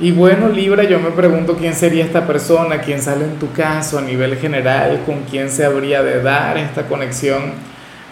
Y 0.00 0.12
bueno, 0.12 0.48
Libra, 0.48 0.84
yo 0.84 1.00
me 1.00 1.10
pregunto 1.10 1.56
quién 1.56 1.74
sería 1.74 2.04
esta 2.04 2.24
persona, 2.24 2.78
quién 2.78 3.02
sale 3.02 3.24
en 3.24 3.36
tu 3.40 3.50
caso 3.50 3.98
a 3.98 4.02
nivel 4.02 4.36
general, 4.36 5.02
con 5.04 5.22
quién 5.28 5.50
se 5.50 5.64
habría 5.64 6.04
de 6.04 6.22
dar 6.22 6.56
esta 6.56 6.86
conexión. 6.86 7.54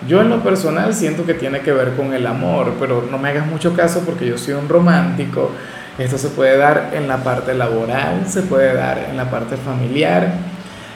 Yo 0.09 0.20
en 0.20 0.28
lo 0.28 0.42
personal 0.42 0.92
siento 0.95 1.24
que 1.24 1.34
tiene 1.34 1.60
que 1.60 1.72
ver 1.72 1.92
con 1.92 2.12
el 2.12 2.26
amor, 2.26 2.74
pero 2.80 3.06
no 3.09 3.18
me 3.18 3.28
hagas 3.28 3.46
mucho 3.46 3.72
caso 3.72 4.02
porque 4.04 4.26
yo 4.26 4.36
soy 4.36 4.54
un 4.54 4.68
romántico. 4.68 5.52
Esto 5.96 6.18
se 6.18 6.28
puede 6.30 6.59
dar 6.59 6.90
en 6.92 7.06
la 7.06 7.18
parte 7.18 7.54
laboral, 7.54 8.26
se 8.28 8.42
puede 8.42 8.74
dar 8.74 8.98
en 9.09 9.16
la 9.16 9.30
parte 9.30 9.56
familiar. 9.56 10.32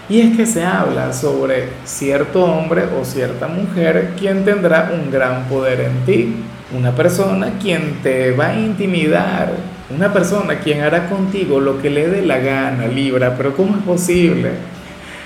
Y 0.09 0.21
es 0.21 0.37
que 0.37 0.45
se 0.45 0.65
habla 0.65 1.13
sobre 1.13 1.69
cierto 1.85 2.45
hombre 2.45 2.83
o 3.01 3.05
cierta 3.05 3.47
mujer 3.47 4.15
quien 4.19 4.45
tendrá 4.45 4.91
un 4.93 5.09
gran 5.13 5.45
poder 5.45 5.83
en 5.83 6.05
ti. 6.05 6.35
Una 6.77 6.91
persona 6.91 7.53
quien 7.63 8.01
te 8.03 8.33
va 8.33 8.49
a 8.49 8.59
intimidar, 8.59 9.53
una 9.95 10.13
persona 10.13 10.61
quien 10.61 10.83
hará 10.83 11.09
contigo 11.09 11.61
lo 11.61 11.81
que 11.81 11.91
le 11.91 12.07
dé 12.07 12.23
la 12.23 12.39
gana, 12.39 12.87
Libra, 12.87 13.35
pero 13.37 13.57
¿cómo 13.57 13.77
es 13.77 13.83
posible? 13.83 14.51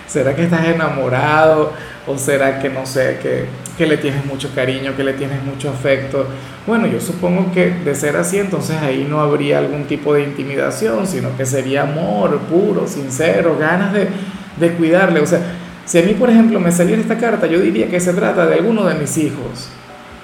¿Será 0.06 0.34
que 0.34 0.44
estás 0.44 0.66
enamorado? 0.66 1.72
¿O 2.06 2.18
será 2.18 2.58
que 2.58 2.68
no 2.68 2.84
sé, 2.84 3.18
que, 3.22 3.46
que 3.78 3.86
le 3.86 3.96
tienes 3.96 4.24
mucho 4.26 4.50
cariño, 4.54 4.94
que 4.96 5.04
le 5.04 5.14
tienes 5.14 5.42
mucho 5.42 5.70
afecto? 5.70 6.26
Bueno, 6.66 6.86
yo 6.86 7.00
supongo 7.00 7.52
que 7.52 7.70
de 7.70 7.94
ser 7.94 8.16
así, 8.16 8.38
entonces 8.38 8.76
ahí 8.82 9.06
no 9.08 9.20
habría 9.20 9.58
algún 9.58 9.84
tipo 9.84 10.14
de 10.14 10.22
intimidación, 10.24 11.06
sino 11.06 11.36
que 11.36 11.46
sería 11.46 11.82
amor 11.82 12.38
puro, 12.40 12.86
sincero, 12.86 13.56
ganas 13.58 13.92
de, 13.92 14.08
de 14.58 14.70
cuidarle. 14.72 15.20
O 15.20 15.26
sea, 15.26 15.40
si 15.84 15.98
a 15.98 16.02
mí, 16.02 16.14
por 16.14 16.30
ejemplo, 16.30 16.58
me 16.60 16.72
saliera 16.72 17.00
esta 17.00 17.18
carta, 17.18 17.46
yo 17.46 17.60
diría 17.60 17.88
que 17.88 18.00
se 18.00 18.12
trata 18.14 18.46
de 18.46 18.54
alguno 18.54 18.84
de 18.84 18.94
mis 18.94 19.16
hijos. 19.18 19.68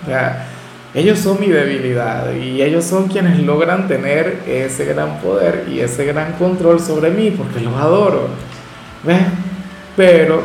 O 0.02 0.06
sea, 0.06 0.46
ellos 0.94 1.20
son 1.20 1.38
mi 1.38 1.46
debilidad 1.46 2.32
y 2.34 2.62
ellos 2.62 2.84
son 2.84 3.06
quienes 3.08 3.38
logran 3.40 3.86
tener 3.86 4.40
ese 4.46 4.84
gran 4.84 5.18
poder 5.20 5.66
y 5.70 5.80
ese 5.80 6.04
gran 6.04 6.32
control 6.32 6.80
sobre 6.80 7.10
mí 7.10 7.30
porque 7.30 7.60
los 7.60 7.74
adoro. 7.74 8.28
¿Ves? 9.04 9.22
Pero 9.96 10.42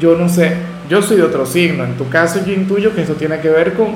yo 0.00 0.16
no 0.16 0.28
sé, 0.28 0.56
yo 0.88 1.02
soy 1.02 1.18
de 1.18 1.24
otro 1.24 1.44
signo. 1.44 1.84
En 1.84 1.96
tu 1.96 2.08
caso 2.08 2.44
yo 2.46 2.52
intuyo 2.52 2.94
que 2.94 3.02
esto 3.02 3.14
tiene 3.14 3.40
que 3.40 3.50
ver 3.50 3.74
con, 3.74 3.88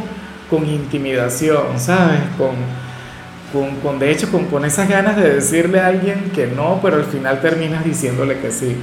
con 0.50 0.68
intimidación, 0.68 1.78
¿sabes? 1.78 2.20
Con, 2.36 2.56
con, 3.52 3.76
con 3.76 3.98
de 3.98 4.10
hecho, 4.10 4.30
con, 4.30 4.44
con 4.46 4.66
esas 4.66 4.88
ganas 4.88 5.16
de 5.16 5.36
decirle 5.36 5.80
a 5.80 5.86
alguien 5.86 6.30
que 6.34 6.46
no, 6.46 6.80
pero 6.82 6.96
al 6.96 7.04
final 7.04 7.40
terminas 7.40 7.82
diciéndole 7.84 8.38
que 8.40 8.50
sí 8.50 8.76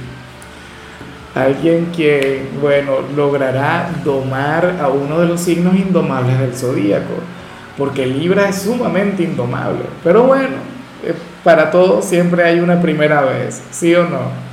alguien 1.36 1.92
que, 1.94 2.48
bueno, 2.62 3.00
logrará 3.14 3.90
domar 4.02 4.76
a 4.80 4.88
uno 4.88 5.20
de 5.20 5.26
los 5.26 5.42
signos 5.42 5.74
indomables 5.76 6.38
del 6.38 6.54
zodíaco, 6.54 7.12
porque 7.76 8.06
Libra 8.06 8.48
es 8.48 8.62
sumamente 8.62 9.22
indomable. 9.22 9.82
Pero 10.02 10.22
bueno, 10.22 10.56
eh, 11.04 11.12
para 11.44 11.70
todo 11.70 12.00
siempre 12.00 12.42
hay 12.42 12.58
una 12.58 12.80
primera 12.80 13.20
vez, 13.20 13.62
¿sí 13.70 13.94
o 13.94 14.08
no? 14.08 14.46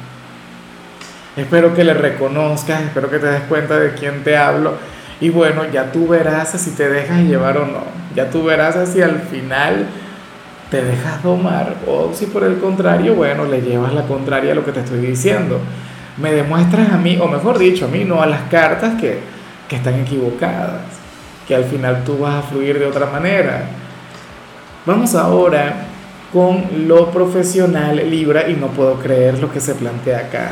Espero 1.37 1.73
que 1.73 1.85
le 1.85 1.93
reconozcas, 1.93 2.81
espero 2.81 3.09
que 3.09 3.17
te 3.17 3.27
des 3.27 3.43
cuenta 3.43 3.79
de 3.79 3.93
quién 3.93 4.21
te 4.25 4.35
hablo. 4.35 4.73
Y 5.21 5.29
bueno, 5.29 5.63
ya 5.71 5.89
tú 5.89 6.09
verás 6.09 6.49
si 6.49 6.71
te 6.71 6.89
dejas 6.89 7.21
llevar 7.21 7.57
o 7.57 7.65
no. 7.65 7.83
Ya 8.13 8.29
tú 8.29 8.43
verás 8.43 8.77
si 8.89 9.01
al 9.01 9.21
final 9.21 9.87
te 10.69 10.83
dejas 10.83 11.23
domar 11.23 11.75
o 11.87 12.11
si 12.13 12.25
por 12.25 12.43
el 12.43 12.57
contrario, 12.59 13.15
bueno, 13.15 13.45
le 13.45 13.61
llevas 13.61 13.93
la 13.93 14.03
contraria 14.03 14.51
a 14.51 14.55
lo 14.55 14.65
que 14.65 14.73
te 14.73 14.81
estoy 14.81 14.99
diciendo 14.99 15.61
me 16.17 16.31
demuestras 16.31 16.91
a 16.91 16.97
mí, 16.97 17.17
o 17.19 17.27
mejor 17.27 17.57
dicho, 17.57 17.85
a 17.85 17.87
mí, 17.87 18.03
no 18.03 18.21
a 18.21 18.25
las 18.25 18.43
cartas 18.43 18.99
que, 18.99 19.19
que 19.67 19.75
están 19.75 19.95
equivocadas, 19.95 20.81
que 21.47 21.55
al 21.55 21.65
final 21.65 22.03
tú 22.05 22.19
vas 22.19 22.35
a 22.35 22.47
fluir 22.47 22.79
de 22.79 22.85
otra 22.85 23.07
manera. 23.07 23.65
Vamos 24.85 25.15
ahora 25.15 25.87
con 26.31 26.87
lo 26.87 27.11
profesional 27.11 28.09
Libra 28.09 28.49
y 28.49 28.55
no 28.55 28.67
puedo 28.67 28.95
creer 28.95 29.39
lo 29.39 29.51
que 29.51 29.59
se 29.59 29.75
plantea 29.75 30.19
acá. 30.19 30.51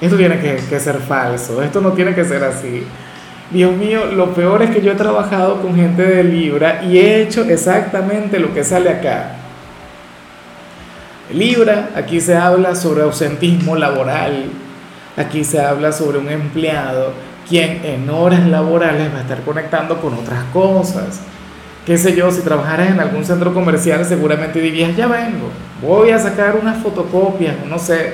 Esto 0.00 0.16
tiene 0.16 0.38
que, 0.38 0.56
que, 0.56 0.80
ser 0.80 0.96
falso, 0.96 1.62
esto 1.62 1.80
no 1.80 1.92
tiene 1.92 2.14
que 2.14 2.24
ser 2.24 2.42
así. 2.42 2.84
Dios 3.50 3.76
mío, 3.76 4.06
lo 4.06 4.32
peor 4.32 4.62
es 4.62 4.70
que 4.70 4.80
yo 4.80 4.92
he 4.92 4.96
trabajado 4.96 5.60
con 5.60 5.74
gente 5.74 6.02
de 6.02 6.24
Libra 6.24 6.82
y 6.84 6.98
he 6.98 7.22
hecho 7.22 7.42
exactamente 7.44 8.38
lo 8.38 8.54
que 8.54 8.64
sale 8.64 8.90
acá. 8.90 9.32
Libra, 11.32 11.90
aquí 11.94 12.20
se 12.20 12.36
habla 12.36 12.74
sobre 12.74 13.02
ausentismo 13.02 13.76
laboral, 13.76 14.46
Aquí 15.16 15.44
se 15.44 15.60
habla 15.60 15.92
sobre 15.92 16.18
un 16.18 16.28
empleado 16.28 17.12
quien 17.48 17.84
en 17.84 18.08
horas 18.08 18.46
laborales 18.46 19.12
va 19.12 19.18
a 19.18 19.22
estar 19.22 19.40
conectando 19.42 20.00
con 20.00 20.14
otras 20.14 20.44
cosas. 20.52 21.20
Qué 21.84 21.98
sé 21.98 22.14
yo, 22.14 22.30
si 22.30 22.42
trabajaras 22.42 22.90
en 22.90 23.00
algún 23.00 23.24
centro 23.24 23.52
comercial 23.52 24.04
seguramente 24.04 24.60
dirías, 24.60 24.96
ya 24.96 25.08
vengo, 25.08 25.50
voy 25.82 26.10
a 26.10 26.18
sacar 26.18 26.56
unas 26.56 26.80
fotocopias, 26.80 27.56
no 27.68 27.78
sé, 27.78 28.12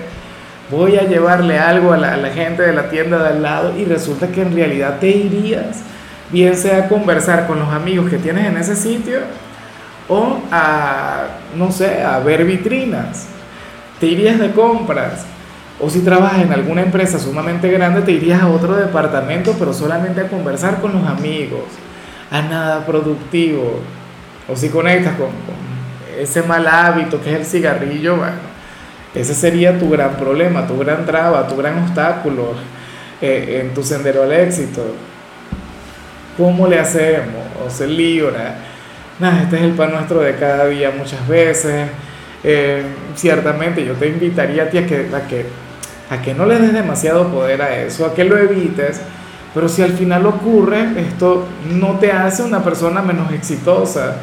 voy 0.71 0.97
a 0.97 1.03
llevarle 1.03 1.59
algo 1.59 1.93
a 1.93 1.99
la, 1.99 2.15
a 2.15 2.17
la 2.17 2.31
gente 2.31 2.63
de 2.63 2.73
la 2.73 2.89
tienda 2.89 3.23
de 3.23 3.29
al 3.29 3.43
lado 3.43 3.77
y 3.77 3.85
resulta 3.85 4.29
que 4.29 4.41
en 4.41 4.55
realidad 4.55 4.99
te 4.99 5.09
irías, 5.09 5.81
bien 6.31 6.57
sea 6.57 6.85
a 6.85 6.89
conversar 6.89 7.47
con 7.47 7.59
los 7.59 7.69
amigos 7.69 8.09
que 8.09 8.17
tienes 8.17 8.47
en 8.47 8.57
ese 8.57 8.75
sitio 8.75 9.19
o 10.09 10.39
a, 10.51 11.25
no 11.57 11.71
sé, 11.71 12.03
a 12.03 12.21
ver 12.21 12.45
vitrinas, 12.45 13.27
te 14.01 14.07
irías 14.07 14.39
de 14.39 14.53
compras 14.53 15.27
o 15.79 15.91
si 15.91 16.01
trabajas 16.01 16.43
en 16.43 16.53
alguna 16.53 16.83
empresa 16.83 17.19
sumamente 17.19 17.71
grande, 17.71 18.01
te 18.01 18.13
irías 18.13 18.43
a 18.43 18.49
otro 18.49 18.77
departamento, 18.77 19.55
pero 19.59 19.75
solamente 19.75 20.23
a 20.23 20.29
conversar 20.29 20.81
con 20.81 20.93
los 20.93 21.07
amigos, 21.07 21.65
a 22.31 22.41
nada 22.41 22.87
productivo. 22.87 23.81
O 24.49 24.57
si 24.57 24.71
conectas 24.71 25.17
con, 25.17 25.29
ese 26.19 26.43
mal 26.43 26.67
hábito 26.67 27.21
que 27.21 27.31
es 27.33 27.41
el 27.41 27.45
cigarrillo, 27.45 28.17
bueno, 28.17 28.33
ese 29.15 29.35
sería 29.35 29.79
tu 29.79 29.91
gran 29.91 30.15
problema, 30.17 30.67
tu 30.67 30.79
gran 30.79 31.05
traba, 31.05 31.47
tu 31.47 31.57
gran 31.57 31.79
obstáculo 31.83 32.55
eh, 33.21 33.61
en 33.63 33.75
tu 33.75 33.83
sendero 33.83 34.23
al 34.23 34.33
éxito. 34.33 34.83
¿Cómo 36.39 36.67
le 36.69 36.79
hacemos? 36.79 37.43
¿O 37.67 37.69
se 37.69 37.87
libra? 37.87 38.57
Nada, 39.19 39.43
este 39.43 39.57
es 39.57 39.63
el 39.63 39.73
pan 39.73 39.93
nuestro 39.93 40.21
de 40.21 40.37
cada 40.37 40.67
día 40.69 40.91
muchas 40.97 41.27
veces. 41.29 41.89
Eh, 42.45 42.83
ciertamente 43.15 43.85
yo 43.85 43.95
te 43.95 44.07
invitaría 44.07 44.65
a 44.65 44.71
ti 44.71 44.79
a 44.79 44.87
que, 44.87 45.09
a 45.15 45.27
que 45.27 45.66
a 46.11 46.23
que 46.23 46.35
no 46.35 46.47
le 46.47 46.59
des 46.59 46.73
demasiado 46.73 47.29
poder 47.29 47.63
a 47.63 47.77
eso, 47.77 48.07
a 48.07 48.15
que 48.15 48.25
lo 48.25 48.39
evites, 48.39 49.01
pero 49.55 49.69
si 49.69 49.83
al 49.83 49.93
final 49.93 50.27
ocurre, 50.27 51.01
esto 51.01 51.47
no 51.71 51.99
te 51.99 52.13
hace 52.13 52.43
una 52.43 52.63
persona 52.63 53.03
menos 53.03 53.33
exitosa 53.33 54.17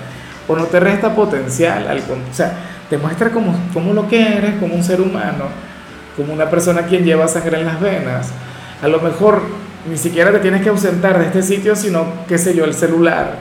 o 0.48 0.56
no 0.56 0.66
te 0.66 0.80
resta 0.80 1.14
potencial, 1.16 1.88
o 1.88 2.34
sea, 2.34 2.54
te 2.90 2.98
muestra 2.98 3.32
como, 3.32 3.56
como 3.74 3.94
lo 3.94 4.08
que 4.08 4.38
eres, 4.38 4.56
como 4.60 4.76
un 4.76 4.84
ser 4.84 5.02
humano, 5.02 5.46
como 6.16 6.34
una 6.34 6.50
persona 6.50 6.84
quien 6.84 7.04
lleva 7.04 7.28
sangre 7.28 7.60
en 7.60 7.66
las 7.66 7.82
venas. 7.82 8.30
A 8.82 8.88
lo 8.88 9.00
mejor 9.02 9.42
ni 9.90 9.98
siquiera 9.98 10.32
te 10.32 10.40
tienes 10.40 10.62
que 10.62 10.70
ausentar 10.70 11.18
de 11.18 11.26
este 11.26 11.42
sitio, 11.42 11.76
sino, 11.76 12.06
qué 12.28 12.38
sé 12.38 12.54
yo, 12.54 12.66
el 12.66 12.74
celular. 12.74 13.36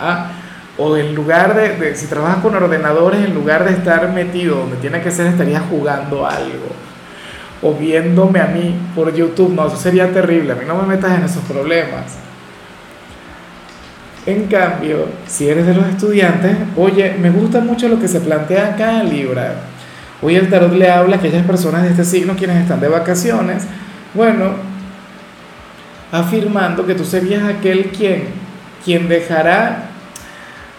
¿ah? 0.00 0.32
O 0.76 0.96
en 0.96 1.14
lugar 1.14 1.54
de, 1.54 1.76
de, 1.76 1.96
si 1.96 2.06
trabajas 2.06 2.42
con 2.42 2.54
ordenadores, 2.54 3.24
en 3.24 3.34
lugar 3.34 3.64
de 3.64 3.70
estar 3.70 4.12
metido 4.12 4.56
donde 4.56 4.76
tiene 4.76 5.00
que 5.00 5.10
ser, 5.10 5.28
estarías 5.28 5.62
jugando 5.70 6.26
algo 6.26 6.86
o 7.62 7.72
viéndome 7.74 8.40
a 8.40 8.46
mí 8.46 8.74
por 8.94 9.14
YouTube. 9.14 9.54
No, 9.54 9.66
eso 9.66 9.76
sería 9.76 10.12
terrible. 10.12 10.52
A 10.52 10.56
mí 10.56 10.64
no 10.66 10.76
me 10.76 10.86
metas 10.86 11.18
en 11.18 11.24
esos 11.24 11.42
problemas. 11.44 12.18
En 14.26 14.46
cambio, 14.46 15.06
si 15.26 15.48
eres 15.48 15.66
de 15.66 15.74
los 15.74 15.86
estudiantes, 15.86 16.56
oye, 16.76 17.16
me 17.20 17.30
gusta 17.30 17.60
mucho 17.60 17.88
lo 17.88 18.00
que 18.00 18.08
se 18.08 18.20
plantea 18.20 18.74
acá 18.74 19.00
en 19.00 19.10
Libra. 19.10 19.54
Hoy 20.20 20.34
el 20.34 20.50
tarot 20.50 20.72
le 20.72 20.90
habla 20.90 21.16
a 21.16 21.18
aquellas 21.18 21.46
personas 21.46 21.84
de 21.84 21.90
este 21.90 22.04
signo 22.04 22.34
quienes 22.34 22.60
están 22.62 22.80
de 22.80 22.88
vacaciones. 22.88 23.64
Bueno, 24.14 24.54
afirmando 26.10 26.86
que 26.86 26.94
tú 26.94 27.04
serías 27.04 27.44
aquel 27.44 27.90
quien, 27.90 28.24
quien 28.84 29.08
dejará 29.08 29.90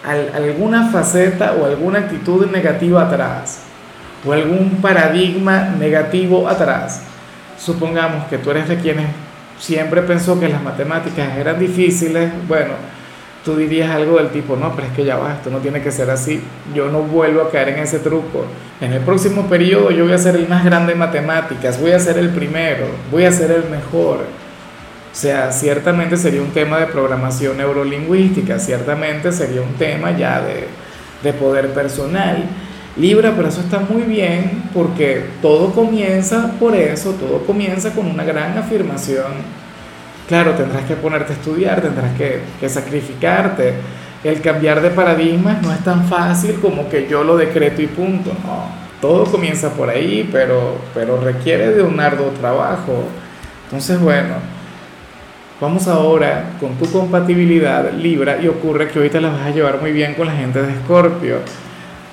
alguna 0.04 0.90
faceta 0.90 1.52
o 1.52 1.64
alguna 1.64 2.00
actitud 2.00 2.46
negativa 2.50 3.02
atrás 3.02 3.67
o 4.24 4.32
algún 4.32 4.78
paradigma 4.80 5.74
negativo 5.78 6.48
atrás. 6.48 7.02
Supongamos 7.58 8.26
que 8.28 8.38
tú 8.38 8.50
eres 8.50 8.68
de 8.68 8.76
quienes 8.76 9.06
siempre 9.58 10.02
pensó 10.02 10.38
que 10.38 10.48
las 10.48 10.62
matemáticas 10.62 11.36
eran 11.36 11.58
difíciles, 11.58 12.30
bueno, 12.46 12.74
tú 13.44 13.56
dirías 13.56 13.90
algo 13.90 14.18
del 14.18 14.28
tipo, 14.28 14.56
no, 14.56 14.74
pero 14.74 14.88
es 14.88 14.92
que 14.94 15.04
ya 15.04 15.16
va, 15.16 15.34
esto 15.34 15.50
no 15.50 15.58
tiene 15.58 15.80
que 15.80 15.90
ser 15.90 16.10
así, 16.10 16.40
yo 16.74 16.88
no 16.88 17.02
vuelvo 17.02 17.42
a 17.42 17.50
caer 17.50 17.70
en 17.70 17.78
ese 17.78 17.98
truco. 17.98 18.44
En 18.80 18.92
el 18.92 19.00
próximo 19.00 19.46
periodo 19.46 19.90
yo 19.90 20.04
voy 20.04 20.12
a 20.12 20.18
ser 20.18 20.36
el 20.36 20.48
más 20.48 20.64
grande 20.64 20.92
en 20.92 20.98
matemáticas, 20.98 21.80
voy 21.80 21.92
a 21.92 21.98
ser 21.98 22.18
el 22.18 22.30
primero, 22.30 22.86
voy 23.10 23.24
a 23.24 23.32
ser 23.32 23.50
el 23.50 23.70
mejor. 23.70 24.18
O 25.10 25.20
sea, 25.20 25.50
ciertamente 25.50 26.16
sería 26.16 26.42
un 26.42 26.50
tema 26.50 26.78
de 26.78 26.86
programación 26.86 27.56
neurolingüística, 27.56 28.58
ciertamente 28.58 29.32
sería 29.32 29.62
un 29.62 29.74
tema 29.74 30.16
ya 30.16 30.40
de, 30.42 30.68
de 31.22 31.32
poder 31.32 31.72
personal. 31.72 32.44
Libra, 32.98 33.32
pero 33.36 33.48
eso 33.48 33.60
está 33.60 33.80
muy 33.80 34.02
bien 34.02 34.64
porque 34.74 35.24
todo 35.40 35.72
comienza 35.72 36.52
por 36.58 36.74
eso, 36.74 37.12
todo 37.12 37.44
comienza 37.46 37.92
con 37.92 38.06
una 38.06 38.24
gran 38.24 38.58
afirmación 38.58 39.58
Claro, 40.28 40.52
tendrás 40.52 40.84
que 40.84 40.94
ponerte 40.94 41.32
a 41.32 41.36
estudiar, 41.36 41.80
tendrás 41.80 42.12
que, 42.12 42.68
sacrificarte. 42.68 43.72
El 44.22 44.42
cambiar 44.42 44.82
de 44.82 44.90
paradigmas 44.90 45.62
no 45.62 45.72
es 45.72 45.82
tan 45.82 46.04
fácil 46.04 46.56
como 46.60 46.86
que 46.90 47.08
yo 47.08 47.24
lo 47.24 47.38
decreto 47.38 47.80
y 47.80 47.86
punto, 47.86 48.32
no. 48.44 48.68
Todo 49.00 49.24
comienza 49.24 49.70
por 49.70 49.88
ahí, 49.88 50.28
pero, 50.30 50.76
pero 50.92 51.18
requiere 51.18 51.70
de 51.70 51.82
un 51.82 51.98
arduo 51.98 52.28
trabajo. 52.38 53.04
Entonces, 53.64 53.98
bueno, 53.98 54.34
vamos 55.62 55.88
ahora 55.88 56.50
con 56.60 56.74
tu 56.74 56.90
compatibilidad 56.92 57.90
Libra 57.92 58.36
y 58.42 58.48
ocurre 58.48 58.88
que 58.88 59.08
te 59.08 59.20
la 59.22 59.30
vas 59.30 59.46
a 59.46 59.50
llevar 59.50 59.80
muy 59.80 59.92
bien 59.92 60.12
con 60.12 60.26
la 60.26 60.34
gente 60.34 60.60
de 60.60 60.72
Escorpio. 60.72 61.36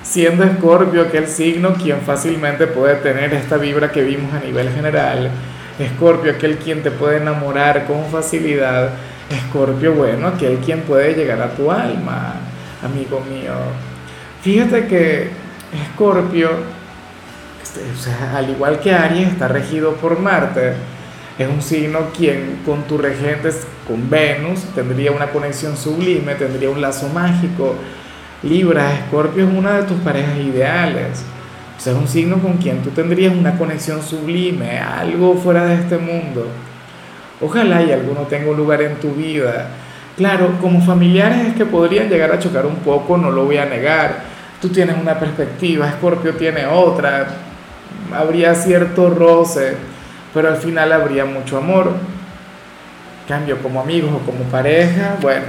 Siendo 0.08 0.44
Escorpio 0.44 1.02
aquel 1.02 1.26
signo 1.26 1.74
quien 1.74 2.00
fácilmente 2.02 2.68
puede 2.68 2.94
tener 2.96 3.34
esta 3.34 3.56
vibra 3.56 3.90
que 3.90 4.02
vimos 4.02 4.32
a 4.32 4.38
nivel 4.38 4.70
general, 4.70 5.30
Escorpio, 5.80 6.32
aquel 6.32 6.58
quien 6.58 6.82
te 6.82 6.92
puede 6.92 7.16
enamorar 7.16 7.86
con 7.86 8.04
facilidad. 8.06 8.90
Escorpio, 9.28 9.94
bueno, 9.94 10.28
aquel 10.28 10.58
quien 10.58 10.82
puede 10.82 11.14
llegar 11.14 11.42
a 11.42 11.50
tu 11.50 11.72
alma, 11.72 12.34
amigo 12.84 13.20
mío. 13.28 13.52
Fíjate 14.42 14.86
que 14.86 15.30
Escorpio, 15.82 16.50
este, 17.60 17.82
al 18.32 18.48
igual 18.48 18.78
que 18.78 18.94
Aries, 18.94 19.28
está 19.28 19.48
regido 19.48 19.94
por 19.94 20.20
Marte. 20.20 20.74
Es 21.36 21.48
un 21.48 21.60
signo 21.60 22.10
quien 22.16 22.60
con 22.64 22.84
tu 22.84 22.96
regente, 22.96 23.50
con 23.88 24.08
Venus, 24.08 24.60
tendría 24.74 25.10
una 25.10 25.26
conexión 25.26 25.76
sublime, 25.76 26.36
tendría 26.36 26.70
un 26.70 26.80
lazo 26.80 27.08
mágico. 27.08 27.74
Libra, 28.42 28.94
Escorpio 28.94 29.48
es 29.48 29.52
una 29.52 29.80
de 29.80 29.82
tus 29.84 29.98
parejas 30.00 30.38
ideales 30.38 31.24
es 31.90 31.96
un 31.96 32.08
signo 32.08 32.38
con 32.38 32.54
quien 32.54 32.82
tú 32.82 32.90
tendrías 32.90 33.34
una 33.34 33.56
conexión 33.56 34.02
sublime, 34.02 34.78
algo 34.78 35.34
fuera 35.34 35.66
de 35.66 35.74
este 35.74 35.98
mundo. 35.98 36.46
Ojalá 37.40 37.82
y 37.82 37.92
alguno 37.92 38.22
tenga 38.22 38.50
un 38.50 38.56
lugar 38.56 38.82
en 38.82 38.96
tu 38.96 39.12
vida. 39.12 39.68
Claro, 40.16 40.58
como 40.60 40.80
familiares 40.80 41.48
es 41.48 41.54
que 41.54 41.66
podrían 41.66 42.08
llegar 42.08 42.32
a 42.32 42.38
chocar 42.38 42.66
un 42.66 42.76
poco, 42.76 43.16
no 43.18 43.30
lo 43.30 43.44
voy 43.44 43.58
a 43.58 43.66
negar. 43.66 44.24
Tú 44.60 44.70
tienes 44.70 44.96
una 44.96 45.18
perspectiva, 45.18 45.92
Scorpio 45.92 46.34
tiene 46.34 46.66
otra. 46.66 47.28
Habría 48.12 48.54
cierto 48.54 49.10
roce, 49.10 49.76
pero 50.32 50.48
al 50.48 50.56
final 50.56 50.92
habría 50.92 51.24
mucho 51.24 51.58
amor. 51.58 51.92
Cambio 53.28 53.58
como 53.58 53.80
amigos 53.80 54.10
o 54.14 54.18
como 54.24 54.44
pareja, 54.44 55.16
bueno, 55.20 55.46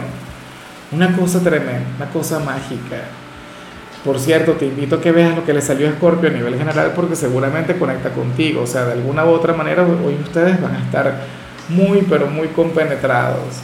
una 0.91 1.15
cosa 1.15 1.39
tremenda, 1.39 1.89
una 1.97 2.09
cosa 2.09 2.39
mágica. 2.39 3.03
Por 4.03 4.19
cierto, 4.19 4.53
te 4.53 4.65
invito 4.65 4.95
a 4.95 5.01
que 5.01 5.11
veas 5.11 5.35
lo 5.35 5.43
que 5.43 5.53
le 5.53 5.61
salió 5.61 5.89
a 5.89 5.91
Scorpio 5.91 6.29
a 6.29 6.33
nivel 6.33 6.57
general 6.57 6.93
porque 6.95 7.15
seguramente 7.15 7.77
conecta 7.77 8.11
contigo. 8.11 8.61
O 8.61 8.67
sea, 8.67 8.85
de 8.85 8.93
alguna 8.93 9.25
u 9.25 9.29
otra 9.29 9.53
manera 9.53 9.83
hoy 9.83 10.17
ustedes 10.21 10.61
van 10.61 10.75
a 10.75 10.79
estar 10.79 11.13
muy, 11.69 12.03
pero 12.03 12.27
muy 12.27 12.47
compenetrados. 12.49 13.55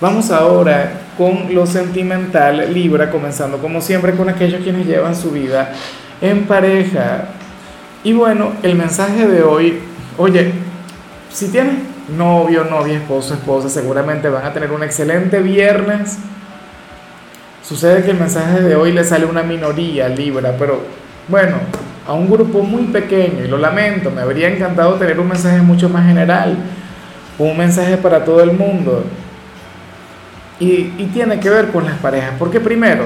Vamos 0.00 0.30
ahora 0.30 1.02
con 1.16 1.54
lo 1.54 1.66
sentimental 1.66 2.74
Libra, 2.74 3.10
comenzando 3.10 3.58
como 3.58 3.80
siempre 3.80 4.14
con 4.14 4.28
aquellos 4.28 4.62
quienes 4.62 4.86
llevan 4.86 5.14
su 5.14 5.30
vida 5.30 5.72
en 6.20 6.46
pareja. 6.46 7.28
Y 8.02 8.12
bueno, 8.12 8.52
el 8.62 8.74
mensaje 8.74 9.26
de 9.26 9.42
hoy, 9.42 9.78
oye, 10.18 10.52
si 11.30 11.48
tienes 11.48 11.76
novio, 12.08 12.64
novia, 12.64 12.98
esposo, 12.98 13.34
esposa, 13.34 13.68
seguramente 13.68 14.28
van 14.28 14.44
a 14.44 14.52
tener 14.52 14.72
un 14.72 14.82
excelente 14.82 15.40
viernes 15.40 16.18
Sucede 17.66 18.02
que 18.02 18.10
el 18.10 18.18
mensaje 18.18 18.60
de 18.60 18.76
hoy 18.76 18.92
le 18.92 19.02
sale 19.04 19.24
una 19.24 19.42
minoría 19.42 20.06
Libra, 20.06 20.54
pero 20.58 20.82
bueno, 21.28 21.56
a 22.06 22.12
un 22.12 22.30
grupo 22.30 22.62
muy 22.62 22.82
pequeño, 22.84 23.42
y 23.42 23.48
lo 23.48 23.56
lamento, 23.56 24.10
me 24.10 24.20
habría 24.20 24.50
encantado 24.50 24.96
tener 24.96 25.18
un 25.18 25.28
mensaje 25.28 25.62
mucho 25.62 25.88
más 25.88 26.06
general, 26.06 26.58
un 27.38 27.56
mensaje 27.56 27.96
para 27.96 28.22
todo 28.22 28.42
el 28.42 28.52
mundo. 28.52 29.04
Y, 30.60 30.84
tiene 31.14 31.40
que 31.40 31.48
ver 31.48 31.68
con 31.68 31.86
las 31.86 31.96
parejas, 31.98 32.34
porque 32.38 32.60
primero, 32.60 33.04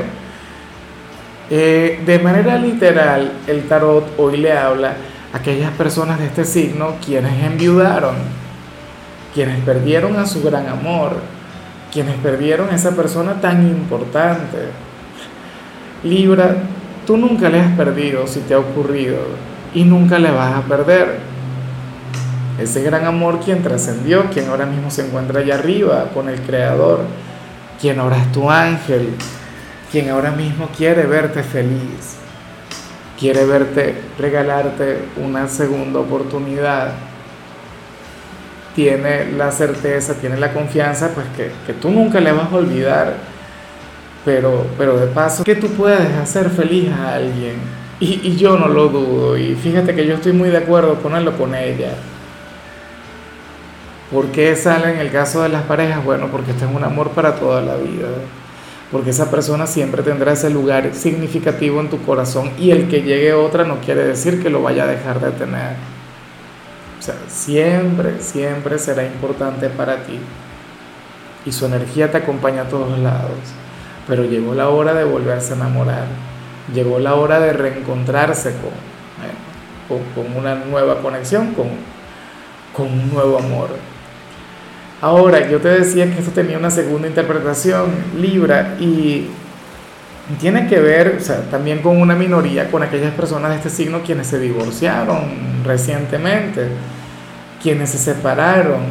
eh, 1.50 2.02
de 2.04 2.18
manera 2.18 2.58
literal, 2.58 3.30
el 3.46 3.68
tarot 3.68 4.12
hoy 4.18 4.38
le 4.38 4.52
habla 4.52 4.94
a 5.32 5.36
aquellas 5.36 5.70
personas 5.72 6.18
de 6.18 6.26
este 6.26 6.44
signo 6.44 6.96
quienes 7.04 7.44
enviudaron, 7.44 8.16
quienes 9.34 9.60
perdieron 9.60 10.16
a 10.16 10.26
su 10.26 10.42
gran 10.42 10.66
amor, 10.66 11.16
quienes 11.92 12.16
perdieron 12.16 12.70
a 12.70 12.74
esa 12.74 12.92
persona 12.92 13.40
tan 13.40 13.66
importante. 13.66 14.58
Libra, 16.02 16.56
tú 17.06 17.16
nunca 17.16 17.48
le 17.48 17.60
has 17.60 17.76
perdido 17.76 18.26
si 18.26 18.40
te 18.40 18.54
ha 18.54 18.58
ocurrido 18.58 19.18
y 19.74 19.84
nunca 19.84 20.18
le 20.18 20.30
vas 20.30 20.54
a 20.54 20.62
perder. 20.62 21.18
Ese 22.60 22.82
gran 22.82 23.06
amor 23.06 23.40
quien 23.40 23.62
trascendió, 23.62 24.24
quien 24.30 24.48
ahora 24.48 24.66
mismo 24.66 24.90
se 24.90 25.06
encuentra 25.06 25.40
allá 25.40 25.54
arriba 25.54 26.06
con 26.12 26.28
el 26.28 26.40
Creador, 26.40 27.04
quien 27.80 28.00
ahora 28.00 28.16
es 28.16 28.32
tu 28.32 28.50
ángel, 28.50 29.10
quien 29.92 30.10
ahora 30.10 30.32
mismo 30.32 30.68
quiere 30.76 31.06
verte 31.06 31.42
feliz, 31.44 32.16
quiere 33.18 33.44
verte 33.44 34.02
regalarte 34.18 35.04
una 35.22 35.46
segunda 35.48 36.00
oportunidad 36.00 37.07
tiene 38.78 39.32
la 39.32 39.50
certeza, 39.50 40.14
tiene 40.14 40.36
la 40.36 40.52
confianza, 40.52 41.10
pues 41.12 41.26
que, 41.36 41.50
que, 41.66 41.72
tú 41.72 41.90
nunca 41.90 42.20
le 42.20 42.30
vas 42.30 42.52
a 42.52 42.54
olvidar, 42.54 43.14
pero, 44.24 44.64
pero 44.78 44.96
de 44.96 45.08
paso, 45.08 45.42
que 45.42 45.56
tú 45.56 45.66
puedes 45.70 46.14
hacer 46.14 46.48
feliz 46.48 46.88
a 46.92 47.14
alguien. 47.14 47.56
Y, 47.98 48.20
y 48.22 48.36
yo 48.36 48.56
no 48.56 48.68
lo 48.68 48.86
dudo, 48.86 49.36
y 49.36 49.56
fíjate 49.56 49.96
que 49.96 50.06
yo 50.06 50.14
estoy 50.14 50.32
muy 50.32 50.50
de 50.50 50.58
acuerdo 50.58 50.94
ponerlo 50.94 51.36
con 51.36 51.56
ella. 51.56 51.90
¿Por 54.12 54.26
qué 54.26 54.54
sale 54.54 54.92
en 54.92 55.00
el 55.00 55.10
caso 55.10 55.42
de 55.42 55.48
las 55.48 55.64
parejas? 55.64 56.04
Bueno, 56.04 56.28
porque 56.30 56.52
este 56.52 56.64
es 56.64 56.70
un 56.72 56.84
amor 56.84 57.10
para 57.10 57.34
toda 57.34 57.60
la 57.60 57.74
vida. 57.74 58.06
Porque 58.92 59.10
esa 59.10 59.28
persona 59.28 59.66
siempre 59.66 60.04
tendrá 60.04 60.34
ese 60.34 60.50
lugar 60.50 60.94
significativo 60.94 61.80
en 61.80 61.90
tu 61.90 62.00
corazón 62.02 62.52
y 62.60 62.70
el 62.70 62.86
que 62.86 63.02
llegue 63.02 63.32
otra 63.32 63.64
no 63.64 63.80
quiere 63.80 64.04
decir 64.04 64.40
que 64.40 64.50
lo 64.50 64.62
vaya 64.62 64.84
a 64.84 64.86
dejar 64.86 65.18
de 65.20 65.32
tener. 65.32 65.97
Siempre, 67.28 68.20
siempre 68.20 68.78
será 68.78 69.04
importante 69.04 69.68
para 69.68 70.04
ti. 70.04 70.18
Y 71.46 71.52
su 71.52 71.66
energía 71.66 72.10
te 72.10 72.18
acompaña 72.18 72.62
a 72.62 72.68
todos 72.68 72.98
lados. 72.98 73.38
Pero 74.06 74.24
llegó 74.24 74.54
la 74.54 74.68
hora 74.68 74.94
de 74.94 75.04
volverse 75.04 75.52
a 75.52 75.56
enamorar. 75.56 76.06
Llegó 76.74 76.98
la 76.98 77.14
hora 77.14 77.40
de 77.40 77.52
reencontrarse 77.52 78.54
con, 78.56 80.24
con, 80.24 80.36
una 80.36 80.54
nueva 80.54 81.00
conexión, 81.00 81.54
con, 81.54 81.68
con 82.74 82.86
un 82.86 83.12
nuevo 83.12 83.38
amor. 83.38 83.68
Ahora, 85.00 85.48
yo 85.48 85.60
te 85.60 85.68
decía 85.68 86.06
que 86.06 86.18
esto 86.18 86.32
tenía 86.32 86.58
una 86.58 86.70
segunda 86.70 87.06
interpretación, 87.06 87.86
Libra, 88.20 88.76
y 88.80 89.28
tiene 90.40 90.66
que 90.66 90.78
ver 90.80 91.18
también 91.50 91.80
con 91.80 91.96
una 92.00 92.14
minoría, 92.14 92.70
con 92.70 92.82
aquellas 92.82 93.14
personas 93.14 93.50
de 93.50 93.56
este 93.56 93.70
signo 93.70 94.02
quienes 94.04 94.26
se 94.26 94.38
divorciaron 94.38 95.62
recientemente, 95.64 96.68
quienes 97.62 97.90
se 97.90 97.98
separaron. 97.98 98.82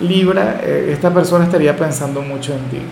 Libra, 0.00 0.60
eh, 0.62 0.90
esta 0.92 1.12
persona 1.12 1.44
estaría 1.44 1.76
pensando 1.76 2.22
mucho 2.22 2.52
en 2.52 2.64
ti 2.70 2.82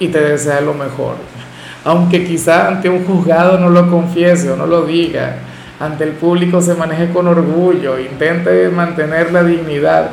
y 0.00 0.08
te 0.08 0.20
desea 0.20 0.60
lo 0.60 0.74
mejor. 0.74 1.16
Aunque 1.84 2.26
quizá 2.26 2.68
ante 2.68 2.88
un 2.88 3.04
juzgado 3.04 3.58
no 3.58 3.70
lo 3.70 3.90
confiese 3.90 4.50
o 4.50 4.56
no 4.56 4.66
lo 4.66 4.84
diga, 4.84 5.36
ante 5.78 6.04
el 6.04 6.12
público 6.12 6.60
se 6.60 6.74
maneje 6.74 7.10
con 7.10 7.28
orgullo, 7.28 7.98
intente 7.98 8.68
mantener 8.68 9.32
la 9.32 9.44
dignidad 9.44 10.10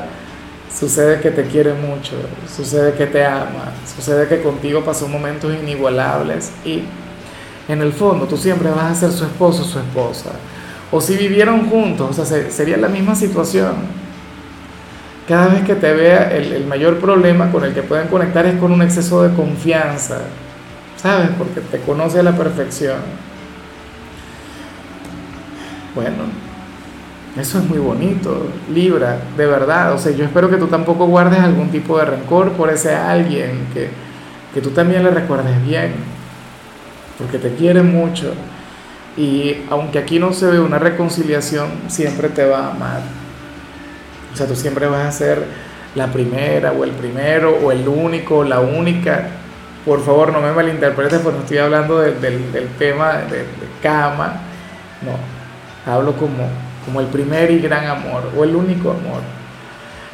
Sucede 0.78 1.22
que 1.22 1.32
te 1.32 1.44
quiere 1.44 1.74
mucho, 1.74 2.16
sucede 2.54 2.96
que 2.96 3.06
te 3.06 3.26
ama, 3.26 3.72
sucede 3.96 4.28
que 4.28 4.42
contigo 4.42 4.84
pasó 4.84 5.08
momentos 5.08 5.56
inigualables 5.56 6.52
y 6.66 6.84
en 7.70 7.82
el 7.82 7.94
fondo 7.94 8.26
tú 8.26 8.36
siempre 8.36 8.70
vas 8.72 8.92
a 8.92 8.96
ser 8.96 9.12
su 9.14 9.24
esposo 9.24 9.62
o 9.62 9.66
su 9.66 9.80
esposa. 9.80 10.32
O 10.96 11.02
si 11.02 11.18
vivieron 11.18 11.70
juntos, 11.70 12.18
o 12.18 12.26
sea, 12.26 12.50
sería 12.50 12.78
la 12.78 12.88
misma 12.88 13.16
situación. 13.16 13.74
Cada 15.28 15.48
vez 15.48 15.66
que 15.66 15.76
te 15.76 15.94
vea, 15.94 16.32
el, 16.32 16.66
mayor 16.68 17.00
problema 17.00 17.52
con 17.52 17.66
el 17.66 17.74
que 17.74 17.84
pueden 17.84 18.08
conectar 18.08 18.46
es 18.46 18.58
con 18.58 18.72
un 18.72 18.82
exceso 18.82 19.22
de 19.22 19.36
confianza, 19.36 20.20
¿sabes? 20.96 21.32
Porque 21.38 21.60
te 21.60 21.80
conoce 21.80 22.22
a 22.22 22.24
la 22.24 22.32
perfección. 22.32 22.96
Bueno, 25.94 26.16
eso 27.42 27.60
es 27.60 27.66
muy 27.66 27.80
bonito, 27.80 28.48
Libra, 28.74 29.18
de 29.36 29.46
verdad. 29.48 29.96
O 29.96 29.98
sea, 29.98 30.14
yo 30.14 30.24
espero 30.24 30.50
que 30.50 30.56
tú 30.56 30.68
tampoco 30.68 31.08
guardes 31.08 31.42
algún 31.42 31.72
tipo 31.72 31.98
de 31.98 32.06
rencor 32.06 32.54
por 32.54 32.70
ese 32.70 32.96
alguien 32.96 33.68
que, 33.74 33.90
que 34.54 34.62
tú 34.62 34.70
también 34.70 35.04
le 35.04 35.10
recuerdes 35.10 35.62
bien, 35.66 35.92
porque 37.18 37.38
te 37.38 37.54
quiere 37.54 37.82
mucho. 37.82 38.34
Y 39.18 39.64
aunque 39.70 40.00
aquí 40.00 40.20
no 40.20 40.34
se 40.34 40.48
ve 40.48 40.60
una 40.60 40.78
reconciliación, 40.78 41.70
siempre 41.88 42.30
te 42.30 42.46
va 42.46 42.68
a 42.68 42.72
amar. 42.72 43.02
O 44.34 44.38
sea, 44.38 44.46
tú 44.46 44.56
siempre 44.56 44.88
vas 44.88 45.06
a 45.08 45.12
ser 45.12 45.46
la 45.96 46.08
primera 46.08 46.74
o 46.74 46.84
el 46.84 46.92
primero 46.92 47.58
o 47.64 47.72
el 47.72 47.88
único 47.88 48.40
o 48.40 48.44
la 48.44 48.60
única. 48.60 49.28
Por 49.86 50.04
favor, 50.04 50.34
no 50.34 50.42
me 50.42 50.52
malinterpretes 50.52 51.20
porque 51.20 51.38
no 51.38 51.44
estoy 51.44 51.60
hablando 51.60 52.00
del 52.00 52.70
tema 52.78 53.14
de, 53.14 53.38
de, 53.38 53.46
cama. 53.82 54.42
No, 55.02 55.92
hablo 55.92 56.14
como, 56.14 56.50
como 56.84 57.00
el 57.00 57.08
primer 57.08 57.52
y 57.52 57.60
gran 57.60 57.88
amor 57.88 58.32
o 58.38 58.44
el 58.44 58.56
único 58.56 58.92
amor. 58.92 59.22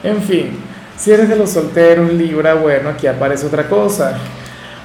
En 0.03 0.21
fin, 0.21 0.59
si 0.97 1.11
eres 1.11 1.29
de 1.29 1.35
los 1.35 1.49
solteros, 1.49 2.13
Libra, 2.13 2.53
bueno, 2.53 2.89
aquí 2.89 3.07
aparece 3.07 3.47
otra 3.47 3.67
cosa. 3.67 4.17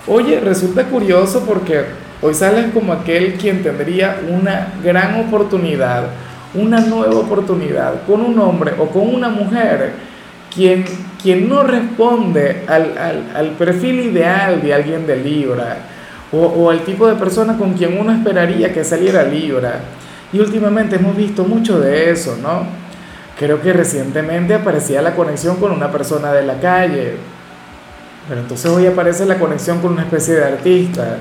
Oye, 0.06 0.40
resulta 0.40 0.84
curioso 0.84 1.44
porque 1.46 1.84
hoy 2.22 2.34
sales 2.34 2.66
como 2.72 2.92
aquel 2.92 3.34
quien 3.34 3.62
tendría 3.62 4.20
una 4.28 4.74
gran 4.82 5.20
oportunidad, 5.20 6.04
una 6.54 6.80
nueva 6.80 7.16
oportunidad 7.16 8.02
con 8.06 8.20
un 8.22 8.38
hombre 8.38 8.72
o 8.78 8.86
con 8.86 9.14
una 9.14 9.28
mujer 9.28 9.92
quien, 10.54 10.84
quien 11.22 11.48
no 11.48 11.62
responde 11.62 12.64
al, 12.66 12.96
al, 12.96 13.24
al 13.34 13.50
perfil 13.50 14.00
ideal 14.00 14.62
de 14.62 14.72
alguien 14.72 15.06
de 15.06 15.16
Libra 15.16 15.76
o, 16.32 16.38
o 16.38 16.70
al 16.70 16.80
tipo 16.80 17.06
de 17.06 17.14
persona 17.16 17.56
con 17.56 17.74
quien 17.74 17.98
uno 17.98 18.12
esperaría 18.12 18.72
que 18.72 18.84
saliera 18.84 19.22
Libra. 19.22 19.80
Y 20.32 20.40
últimamente 20.40 20.96
hemos 20.96 21.16
visto 21.16 21.44
mucho 21.44 21.78
de 21.78 22.10
eso, 22.10 22.36
¿no? 22.42 22.64
Creo 23.38 23.60
que 23.60 23.72
recientemente 23.72 24.54
aparecía 24.54 25.02
la 25.02 25.14
conexión 25.14 25.56
con 25.56 25.70
una 25.70 25.92
persona 25.92 26.32
de 26.32 26.44
la 26.44 26.58
calle, 26.58 27.16
pero 28.28 28.40
entonces 28.40 28.70
hoy 28.70 28.86
aparece 28.86 29.26
la 29.26 29.38
conexión 29.38 29.80
con 29.80 29.92
una 29.92 30.02
especie 30.02 30.34
de 30.34 30.44
artista, 30.44 31.18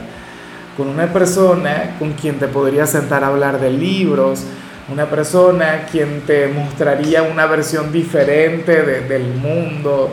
con 0.75 0.87
una 0.87 1.11
persona 1.13 1.95
con 1.99 2.13
quien 2.13 2.37
te 2.37 2.47
podría 2.47 2.85
sentar 2.85 3.23
a 3.23 3.27
hablar 3.27 3.59
de 3.59 3.71
libros, 3.71 4.43
una 4.91 5.05
persona 5.05 5.87
quien 5.91 6.21
te 6.21 6.47
mostraría 6.47 7.23
una 7.23 7.45
versión 7.47 7.91
diferente 7.91 8.83
de, 8.83 9.01
del 9.01 9.33
mundo 9.33 10.09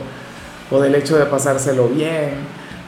o 0.70 0.80
del 0.80 0.94
hecho 0.94 1.18
de 1.18 1.26
pasárselo 1.26 1.88
bien, 1.88 2.30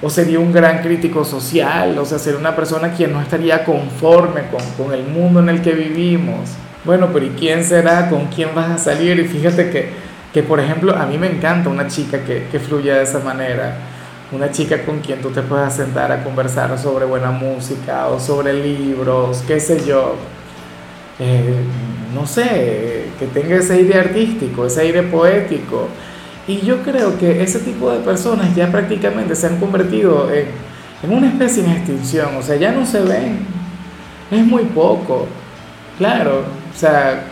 o 0.01 0.09
sería 0.09 0.39
un 0.39 0.53
gran 0.53 0.83
crítico 0.83 1.25
social, 1.25 1.99
o 1.99 2.05
sea, 2.05 2.19
sería 2.19 2.39
una 2.39 2.57
persona 2.57 2.93
quien 2.93 3.13
no 3.13 3.21
estaría 3.21 3.65
conforme 3.65 4.43
con, 4.49 4.63
con 4.85 4.95
el 4.95 5.05
mundo 5.05 5.41
en 5.41 5.49
el 5.49 5.61
que 5.61 5.73
vivimos. 5.73 6.51
Bueno, 6.85 7.09
pero 7.13 7.27
¿y 7.27 7.31
quién 7.31 7.65
será? 7.65 8.09
¿Con 8.09 8.27
quién 8.27 8.55
vas 8.55 8.71
a 8.71 8.79
salir? 8.79 9.19
Y 9.19 9.25
fíjate 9.25 9.71
que, 9.71 9.89
que 10.33 10.43
por 10.43 10.61
ejemplo, 10.61 10.95
a 10.97 11.07
mí 11.07 11.19
me 11.19 11.27
encanta 11.27 11.71
una 11.71 11.87
chica 11.87 12.25
que, 12.25 12.47
que 12.51 12.59
fluya 12.61 12.97
de 12.97 13.03
esa 13.03 13.21
manera. 13.21 13.77
Una 14.35 14.51
chica 14.51 14.85
con 14.85 14.99
quien 14.99 15.21
tú 15.21 15.31
te 15.31 15.43
puedas 15.43 15.77
sentar 15.77 16.11
a 16.11 16.25
conversar 16.25 16.77
sobre 16.77 17.05
buena 17.05 17.31
música 17.31 18.09
o 18.09 18.19
sobre 18.19 18.53
libros, 18.53 19.45
qué 19.47 19.61
sé 19.61 19.85
yo. 19.87 20.17
Eh, 21.21 21.63
no 22.13 22.27
sé, 22.27 23.05
que 23.19 23.27
tenga 23.27 23.57
ese 23.57 23.75
aire 23.75 23.97
artístico, 23.97 24.67
ese 24.67 24.81
aire 24.81 25.05
poético. 25.05 25.89
Y 26.49 26.61
yo 26.63 26.83
creo 26.83 27.17
que 27.17 27.43
ese 27.43 27.61
tipo 27.61 27.93
de 27.93 28.01
personas 28.01 28.55
ya 28.57 28.73
prácticamente 28.73 29.37
se 29.37 29.47
han 29.47 29.61
convertido 29.61 30.29
en, 30.33 30.49
una 31.09 31.29
especie 31.29 31.65
en 31.65 31.71
extinción. 31.71 32.37
O 32.37 32.43
sea, 32.43 32.57
ya 32.57 32.73
no 32.73 32.85
se 32.85 33.03
ven. 33.03 33.39
Es 34.33 34.45
muy 34.45 34.65
poco. 34.65 35.29
Claro, 35.97 36.41
o 36.75 36.77
sea, 36.77 37.25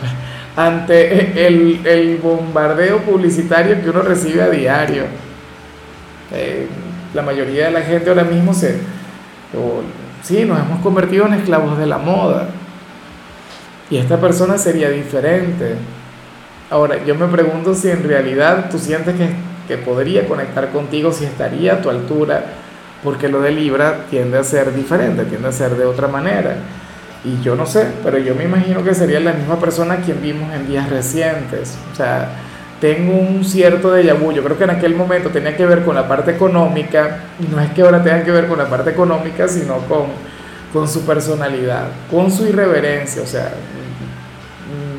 ante 0.55 1.47
el, 1.47 1.85
el 1.85 2.17
bombardeo 2.17 2.99
publicitario 2.99 3.81
que 3.81 3.89
uno 3.89 4.03
recibe 4.03 4.41
a 4.41 4.49
diario, 4.49 5.03
eh, 6.31 6.67
la 7.13 7.21
mayoría 7.21 7.65
de 7.65 7.71
la 7.71 7.81
gente 7.81 8.09
ahora 8.09 8.23
mismo 8.23 8.53
se, 8.53 8.77
o, 9.55 9.81
sí, 10.23 10.45
nos 10.45 10.59
hemos 10.59 10.81
convertido 10.81 11.27
en 11.27 11.33
esclavos 11.33 11.77
de 11.77 11.85
la 11.85 11.97
moda. 11.97 12.47
Y 13.89 13.97
esta 13.97 14.19
persona 14.19 14.57
sería 14.57 14.89
diferente. 14.89 15.75
Ahora, 16.69 17.03
yo 17.05 17.15
me 17.15 17.27
pregunto 17.27 17.75
si 17.75 17.89
en 17.89 18.03
realidad 18.03 18.69
tú 18.71 18.79
sientes 18.79 19.15
que, 19.15 19.29
que 19.67 19.77
podría 19.77 20.27
conectar 20.27 20.69
contigo, 20.71 21.11
si 21.11 21.25
estaría 21.25 21.73
a 21.73 21.81
tu 21.81 21.89
altura, 21.89 22.43
porque 23.03 23.27
lo 23.27 23.41
de 23.41 23.51
Libra 23.51 24.05
tiende 24.09 24.37
a 24.39 24.43
ser 24.43 24.73
diferente, 24.73 25.25
tiende 25.25 25.47
a 25.47 25.51
ser 25.51 25.75
de 25.75 25.85
otra 25.85 26.07
manera. 26.07 26.55
Y 27.25 27.41
yo 27.41 27.55
no 27.55 27.65
sé, 27.65 27.87
pero 28.03 28.17
yo 28.17 28.35
me 28.35 28.45
imagino 28.45 28.83
que 28.83 28.93
sería 28.93 29.19
la 29.19 29.33
misma 29.33 29.59
persona 29.59 29.97
quien 29.97 30.21
vimos 30.21 30.53
en 30.53 30.67
días 30.67 30.89
recientes. 30.89 31.77
O 31.91 31.95
sea, 31.95 32.29
tengo 32.83 33.13
un 33.13 33.45
cierto 33.45 33.95
déjà 33.95 34.13
vu. 34.13 34.33
Yo 34.33 34.43
creo 34.43 34.57
que 34.57 34.65
en 34.65 34.71
aquel 34.71 34.93
momento 34.93 35.29
tenía 35.29 35.55
que 35.55 35.65
ver 35.65 35.85
con 35.85 35.95
la 35.95 36.05
parte 36.05 36.31
económica, 36.31 37.19
y 37.39 37.47
no 37.47 37.61
es 37.61 37.71
que 37.71 37.81
ahora 37.81 38.03
tenga 38.03 38.25
que 38.25 38.31
ver 38.31 38.45
con 38.45 38.57
la 38.57 38.67
parte 38.67 38.89
económica, 38.89 39.47
sino 39.47 39.77
con, 39.87 40.07
con 40.73 40.89
su 40.89 41.05
personalidad, 41.05 41.85
con 42.11 42.29
su 42.29 42.45
irreverencia. 42.45 43.21
O 43.21 43.25
sea, 43.25 43.53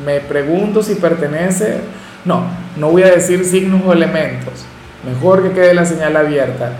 me 0.03 0.19
pregunto 0.19 0.81
si 0.81 0.95
pertenece. 0.95 1.81
No, 2.25 2.45
no 2.75 2.89
voy 2.89 3.03
a 3.03 3.11
decir 3.11 3.45
signos 3.45 3.83
o 3.85 3.93
elementos. 3.93 4.65
Mejor 5.05 5.43
que 5.43 5.51
quede 5.51 5.75
la 5.75 5.85
señal 5.85 6.17
abierta. 6.17 6.71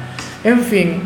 En 0.44 0.62
fin, 0.62 1.04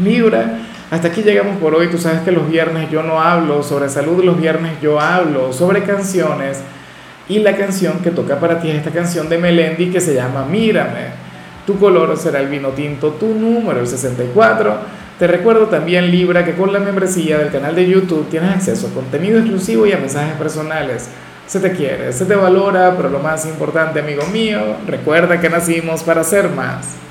Libra 0.00 0.56
hasta 0.92 1.08
aquí 1.08 1.22
llegamos 1.22 1.56
por 1.58 1.74
hoy. 1.74 1.88
Tú 1.88 1.98
sabes 1.98 2.20
que 2.20 2.30
los 2.30 2.48
viernes 2.48 2.88
yo 2.92 3.02
no 3.02 3.20
hablo 3.20 3.64
sobre 3.64 3.88
salud, 3.88 4.22
los 4.22 4.38
viernes 4.38 4.80
yo 4.80 5.00
hablo 5.00 5.52
sobre 5.52 5.82
canciones. 5.82 6.62
Y 7.30 7.38
la 7.38 7.56
canción 7.56 8.00
que 8.00 8.10
toca 8.10 8.40
para 8.40 8.58
ti 8.60 8.70
es 8.70 8.78
esta 8.78 8.90
canción 8.90 9.28
de 9.28 9.38
Melendi 9.38 9.92
que 9.92 10.00
se 10.00 10.14
llama 10.14 10.44
Mírame. 10.44 11.12
Tu 11.64 11.78
color 11.78 12.16
será 12.18 12.40
el 12.40 12.48
vino 12.48 12.70
tinto, 12.70 13.10
tu 13.10 13.32
número 13.34 13.78
el 13.78 13.86
64. 13.86 14.74
Te 15.16 15.28
recuerdo 15.28 15.66
también, 15.66 16.10
Libra, 16.10 16.44
que 16.44 16.54
con 16.54 16.72
la 16.72 16.80
membresía 16.80 17.38
del 17.38 17.52
canal 17.52 17.76
de 17.76 17.88
YouTube 17.88 18.28
tienes 18.28 18.50
acceso 18.50 18.88
a 18.88 18.94
contenido 18.94 19.38
exclusivo 19.38 19.86
y 19.86 19.92
a 19.92 19.98
mensajes 19.98 20.34
personales. 20.38 21.08
Se 21.46 21.60
te 21.60 21.70
quiere, 21.70 22.12
se 22.12 22.24
te 22.24 22.34
valora, 22.34 22.96
pero 22.96 23.08
lo 23.08 23.20
más 23.20 23.46
importante, 23.46 24.00
amigo 24.00 24.26
mío, 24.32 24.58
recuerda 24.88 25.40
que 25.40 25.48
nacimos 25.48 26.02
para 26.02 26.24
ser 26.24 26.48
más. 26.48 27.00